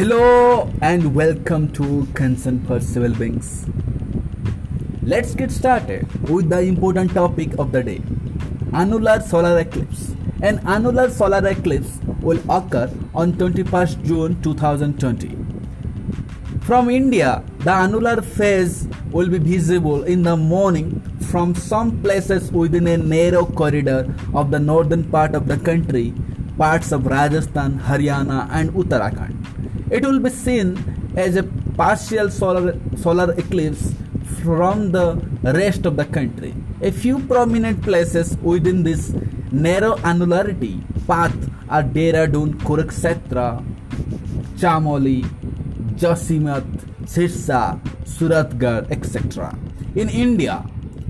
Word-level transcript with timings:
Hello 0.00 0.72
and 0.80 1.14
welcome 1.14 1.70
to 1.72 2.08
Concern 2.14 2.64
for 2.66 2.80
Civil 2.80 3.14
Beings. 3.16 3.66
Let's 5.02 5.34
get 5.34 5.50
started 5.50 6.06
with 6.30 6.48
the 6.48 6.60
important 6.60 7.12
topic 7.12 7.52
of 7.58 7.70
the 7.72 7.82
day 7.82 8.00
annular 8.72 9.20
solar 9.20 9.58
eclipse. 9.58 10.14
An 10.40 10.60
annular 10.66 11.10
solar 11.10 11.46
eclipse 11.46 11.98
will 12.22 12.40
occur 12.48 12.90
on 13.14 13.34
21st 13.34 14.02
June 14.02 14.40
2020. 14.40 15.36
From 16.62 16.88
India, 16.88 17.44
the 17.58 17.72
annular 17.72 18.22
phase 18.22 18.88
will 19.10 19.28
be 19.28 19.36
visible 19.36 20.04
in 20.04 20.22
the 20.22 20.34
morning 20.34 21.02
from 21.30 21.54
some 21.54 22.00
places 22.00 22.50
within 22.50 22.86
a 22.86 22.96
narrow 22.96 23.44
corridor 23.44 24.14
of 24.32 24.50
the 24.50 24.58
northern 24.58 25.04
part 25.04 25.34
of 25.34 25.46
the 25.46 25.58
country, 25.58 26.14
parts 26.56 26.90
of 26.90 27.04
Rajasthan, 27.04 27.78
Haryana, 27.80 28.48
and 28.50 28.70
Uttarakhand. 28.70 29.39
It 29.90 30.04
will 30.04 30.20
be 30.20 30.30
seen 30.30 30.78
as 31.16 31.36
a 31.36 31.42
partial 31.76 32.30
solar, 32.30 32.78
solar 32.96 33.32
eclipse 33.32 33.92
from 34.42 34.92
the 34.92 35.20
rest 35.42 35.84
of 35.84 35.96
the 35.96 36.04
country. 36.04 36.54
A 36.80 36.92
few 36.92 37.18
prominent 37.18 37.82
places 37.82 38.36
within 38.38 38.84
this 38.84 39.12
narrow 39.50 39.96
annularity 39.96 40.80
path 41.06 41.36
are 41.68 41.82
Dehradun, 41.82 42.54
Kurukshetra, 42.62 43.64
Chamoli, 44.56 45.24
Joshimath, 45.96 46.70
Sirsa, 47.02 47.80
Suratgarh, 48.04 48.90
etc. 48.90 49.56
In 49.96 50.08
India, 50.08 50.64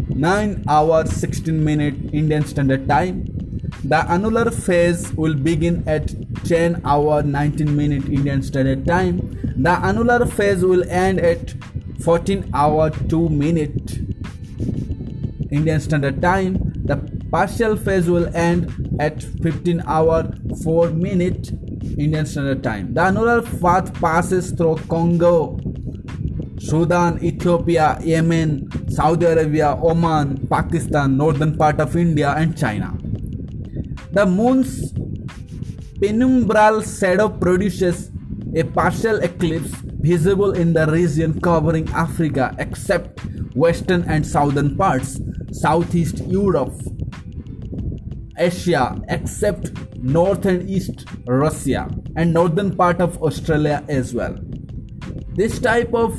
9 0.08 0.64
hours 0.68 1.12
16 1.12 1.64
minute 1.64 1.94
Indian 2.12 2.44
Standard 2.44 2.88
Time. 2.88 3.24
The 3.84 4.04
annular 4.10 4.50
phase 4.50 5.12
will 5.14 5.34
begin 5.34 5.84
at 5.86 6.12
10 6.44 6.82
hour 6.84 7.22
19 7.22 7.76
minute 7.76 8.08
Indian 8.08 8.42
Standard 8.42 8.84
Time. 8.86 9.38
The 9.56 9.70
annular 9.70 10.26
phase 10.26 10.64
will 10.64 10.82
end 10.90 11.20
at 11.20 11.54
14 12.02 12.50
hour 12.52 12.90
2 12.90 13.28
minute 13.28 13.98
Indian 15.50 15.80
Standard 15.80 16.20
Time. 16.20 16.72
The 16.84 17.19
partial 17.30 17.76
phase 17.76 18.10
will 18.10 18.28
end 18.34 18.96
at 19.00 19.22
15 19.22 19.82
hour 19.86 20.30
4 20.62 20.90
minute 20.90 21.50
Indian 21.98 22.26
Standard 22.26 22.62
Time. 22.62 22.92
The 22.94 23.02
annular 23.02 23.42
path 23.42 23.92
passes 23.94 24.52
through 24.52 24.76
Congo, 24.88 25.58
Sudan, 26.58 27.22
Ethiopia, 27.22 27.98
Yemen, 28.02 28.68
Saudi 28.90 29.26
Arabia, 29.26 29.78
Oman, 29.82 30.46
Pakistan, 30.48 31.16
northern 31.16 31.56
part 31.56 31.80
of 31.80 31.96
India, 31.96 32.34
and 32.36 32.56
China. 32.56 32.96
The 34.12 34.26
moon's 34.26 34.92
penumbral 36.00 36.82
shadow 36.82 37.28
produces 37.28 38.10
a 38.54 38.64
partial 38.64 39.20
eclipse 39.20 39.70
visible 40.00 40.52
in 40.52 40.72
the 40.72 40.86
region 40.86 41.40
covering 41.40 41.88
Africa 41.90 42.54
except 42.58 43.20
western 43.54 44.02
and 44.04 44.26
southern 44.26 44.76
parts, 44.76 45.20
southeast 45.52 46.18
Europe, 46.26 46.72
Asia 48.40 49.00
except 49.08 49.70
north 49.96 50.46
and 50.46 50.68
east 50.68 51.04
Russia, 51.26 51.88
and 52.16 52.32
northern 52.32 52.74
part 52.74 53.00
of 53.00 53.22
Australia 53.22 53.84
as 53.88 54.14
well. 54.14 54.36
This 55.34 55.58
type 55.58 55.92
of 55.94 56.12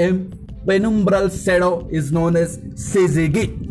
um, 0.00 0.30
penumbral 0.66 1.30
shadow 1.44 1.88
is 1.90 2.12
known 2.12 2.36
as 2.36 2.58
syzygy. 2.58 3.67